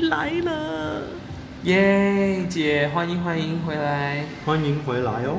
[0.00, 1.02] 回来了。
[1.64, 4.24] 耶，姐，欢迎欢迎回来。
[4.46, 5.36] 欢迎回来哦。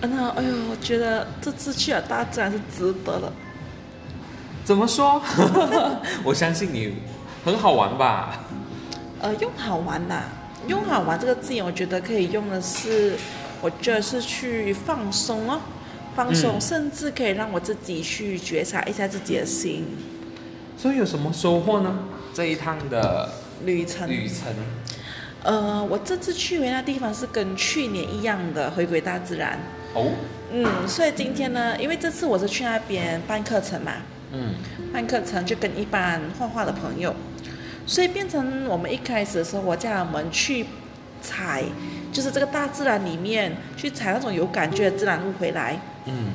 [0.00, 3.32] 嗯呐，哎呦，我觉得这次去了大自然是值得了。
[4.64, 5.22] 怎么说？
[6.24, 6.96] 我相信你
[7.44, 8.40] 很好玩吧？
[9.22, 10.24] 呃，用好玩呐、
[10.66, 13.14] 用好玩这个字眼，我觉得可以用的是，
[13.62, 15.60] 我觉得是去放松哦，
[16.16, 19.86] 放松，嗯甚至可以让我自己去觉察一下自己的心
[20.76, 21.96] 所以有什么收获呢？
[22.34, 23.30] 这一趟的
[23.64, 24.08] 旅程。
[24.08, 24.54] 旅程，
[25.42, 29.58] 呃，我这次去的那地方是跟去年一样的回归大自然。
[29.94, 30.10] 哦，
[30.52, 33.92] 嗯，所以今天呢，因为这次我是去那边办课程嘛，
[34.32, 34.54] 嗯，
[34.92, 37.14] 办课程就跟一般画画的朋友，
[37.86, 40.66] 所以变成我们一开始的时候，我叫他们去
[41.22, 41.62] 采，
[42.12, 46.32] 就是这个大自然里面去采那种有感觉的自然物回来，嗯，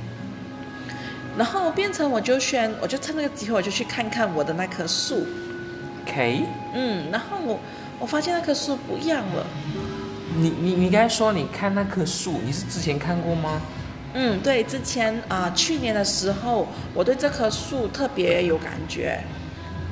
[1.38, 5.26] 然后变成我就选，我就趁这个机会，我就去看看我的那棵树，
[6.20, 7.58] ，K，嗯，然后我
[7.98, 9.46] 我发现那棵树不一样了，
[10.36, 13.62] 你你你刚才说你看那棵树，你是之前看过吗？
[14.14, 19.24] 嗯，对，之前啊、去年的时候，我对这棵树特别有感觉，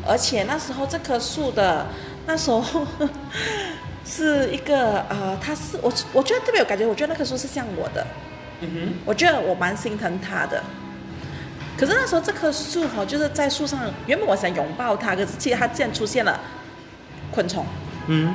[0.06, 1.86] 而且那时候这棵树的
[2.26, 2.86] 那时候
[4.04, 8.06] 是一个呃，它是我我觉得特别有感觉，我觉得那棵树是像我的，
[8.60, 8.94] 嗯哼。
[9.06, 10.62] 我觉得我蛮心疼它的。
[11.78, 16.40] 可是那时候这棵树哈、就是在树上，原本我想拥抱它，可是其实它竟然出现了
[17.32, 17.66] 昆虫，
[18.08, 18.34] 嗯，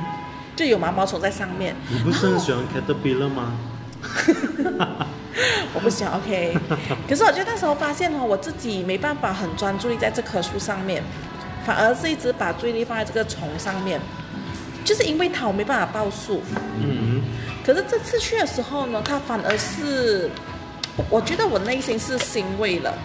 [0.55, 1.75] 就有毛毛虫在上面。
[1.89, 3.53] 你不是很喜欢 caterpillar 吗？
[5.73, 6.57] 我不喜欢 OK，
[7.09, 11.03] 可是我觉得那时候发现哦，我自己没办法很专注力在这棵树上面，
[11.65, 13.99] 反而是一直把注意力放在这个虫上面，
[14.85, 16.41] 就是因为它我没办法报数。
[16.79, 17.21] 嗯
[17.65, 20.29] 可是这次去的时候呢，它反而是，
[20.97, 22.97] 我我觉得我内心是欣慰了，哼，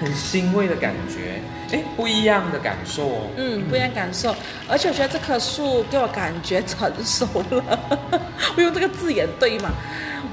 [0.00, 1.40] 很欣慰的感觉，
[1.72, 3.30] 哎，不一样的感受哦。
[3.36, 4.34] 嗯，不一样感受，
[4.68, 7.78] 而且我觉得这棵树给我感觉成熟了，
[8.56, 9.70] 我用这个字眼对吗？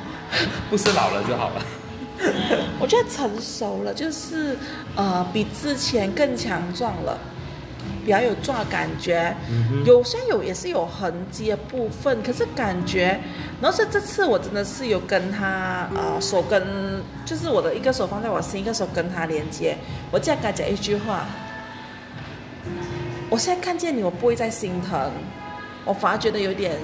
[0.70, 1.62] 不是老了就好了。
[2.80, 4.56] 我觉得成熟了，就是
[4.96, 7.18] 呃比之前更强壮了，
[8.04, 9.36] 比较有壮的感觉。
[9.86, 13.20] 有虽然有也是有痕迹的部分，可是感觉，
[13.62, 19.78] 然后是这次我真的是有跟他呃手跟，就是我的一个手放在我心，一个手跟他连接。
[20.12, 21.26] 我这样跟他讲一句话，
[23.30, 25.12] 我现在看见你，我不会再心疼，
[25.86, 26.78] 我反而觉得有点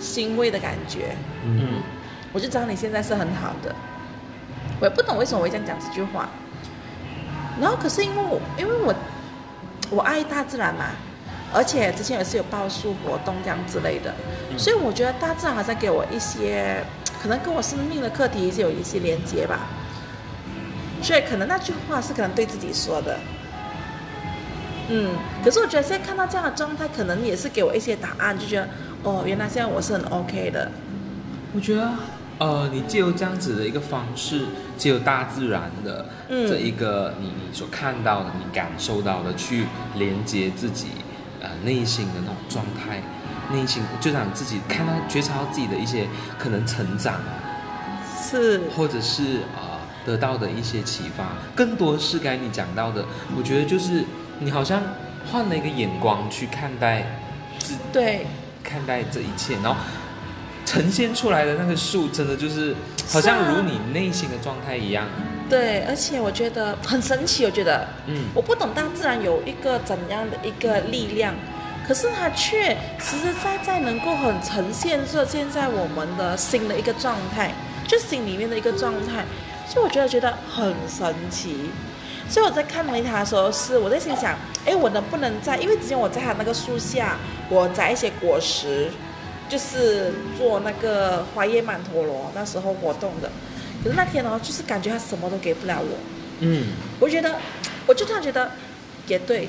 [0.00, 1.14] 欣慰的感觉。
[1.44, 1.82] 嗯，
[2.32, 3.74] 我就知道你现在是很好的。
[4.80, 6.28] 我也不懂为什么我会这样讲这句话。
[7.60, 8.94] 然后可是因为我因为我
[9.90, 10.86] 我爱大自然嘛，
[11.52, 14.14] 而且之前也是有报数活动这样之类的，
[14.56, 16.82] 所以我觉得大自然好像给我一些
[17.22, 19.60] 可能跟我生命的课题是有一些连接吧。
[21.00, 23.16] 所以可能那句话是可能对自己说的。
[24.88, 28.68] 嗯，可是我觉得现在看到这样的状态，可能也是给我一些答案，就觉得
[29.04, 30.70] 哦，原来现在我是很 OK 的。
[31.54, 31.88] 我觉得，
[32.38, 36.48] 呃，你借由这样子的一个方式，借由大自然的嗯。
[36.48, 39.66] 这一个你你所看到的、你感受到的，去
[39.96, 40.86] 连接自己
[41.40, 43.02] 呃内心的那种状态，
[43.52, 46.06] 内心就让自己看到、觉察到自己的一些
[46.38, 47.20] 可能成长，
[48.16, 51.24] 是，或者是呃得到的一些启发，
[51.56, 53.04] 更多是该你讲到的，
[53.36, 54.04] 我觉得就是
[54.38, 54.80] 你好像
[55.30, 57.04] 换了一个眼光去看待
[57.58, 58.26] 自对，
[58.62, 59.74] 看待这一切，然后
[60.68, 62.74] 呈现出来的那个树，真的就是
[63.08, 65.06] 好像如你内心的状态一样。
[65.48, 71.34] 对，而且我觉得很神奇，我觉得，嗯我不懂大自然有一个怎样的一个力量，
[71.86, 77.50] 可是它却实实在在能够很呈现出现在我们的心的一个状态，
[77.86, 79.24] 就心里面的一个状态，
[79.66, 81.70] 所以我觉得觉得很神奇。
[82.28, 84.36] 所以我在看维塔的时候，是我在心想，
[84.66, 85.56] 哎，我能不能在？
[85.56, 87.16] 因为之前我在它那个树下，
[87.48, 88.90] 我摘一些果实，
[89.48, 93.30] 就是做那个花叶曼陀罗那时候活动的。
[93.82, 95.96] 可是那天呢，就是感觉他什么都给不了我，
[96.40, 96.66] 嗯，
[96.98, 97.38] 我觉得，
[97.86, 98.50] 我就突然觉得，
[99.06, 99.48] 也对，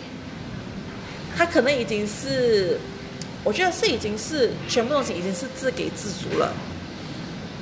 [1.36, 2.80] 他可能已经是，
[3.44, 6.54] 我觉得是已经是全部东西已经是自给自足了，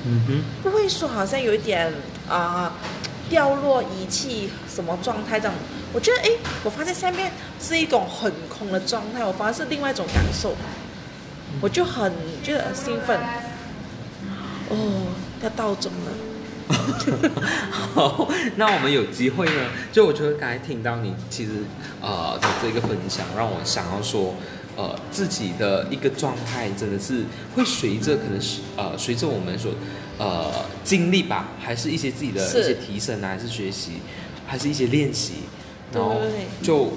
[0.06, 1.92] 嗯哼，不会说好像有一点
[2.28, 2.74] 啊、
[3.30, 5.56] 掉落遗弃什么状态这样。
[5.94, 7.31] 我觉得诶，我发现下面
[7.62, 10.54] 是一种很空的状态，我反而是另外一种感受，
[11.62, 12.12] 我就很
[12.44, 13.20] 觉得兴奋。
[14.70, 16.12] 哦，他到中了。
[17.94, 18.28] 好，
[18.58, 21.52] 那我们有机会呢，就我觉得刚才听到你其实
[22.02, 24.36] 呃的这个分享，让我想要说，
[24.76, 27.24] 呃，自己的一个状态真的是
[27.56, 29.72] 会随着可能是呃随着我们所
[30.18, 30.52] 呃
[30.84, 34.02] 经历吧，还是一些自己的一些提升啊，还是学习，
[34.46, 35.36] 还是一些练习，
[35.94, 36.18] 然后
[36.62, 36.92] 就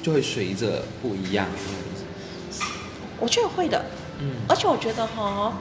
[0.00, 1.48] 就会随着不一样。
[3.20, 3.84] 我觉得会的，
[4.20, 5.52] 嗯而且我觉得哈，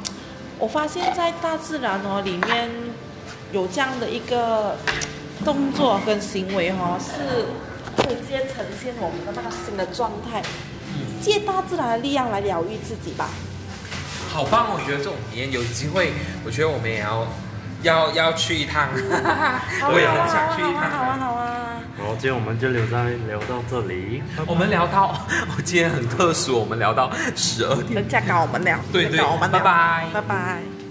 [0.59, 2.69] 我发现在大自然哦里面
[3.51, 4.75] 有这样的一个
[5.43, 7.45] 动作跟行为哈，是
[7.95, 10.41] 可以直接呈现我们的那个新的状态，
[11.21, 13.29] 借大自然的力量来疗愈自己吧。
[14.29, 14.67] 好棒！
[14.73, 16.11] 我觉得这种体验有机会，
[16.45, 17.25] 我觉得我们也要
[17.81, 21.19] 要要去一趟， 我也很想去一好啊好啊趟。
[21.19, 21.46] 好啊！
[21.97, 24.21] 好，今天我们就留在聊到这里。
[24.45, 25.19] 我们聊到，
[25.57, 30.86] 我 今天很特殊，我们聊到十二点人家搞我们聊，对对搞我们聊拜拜拜拜。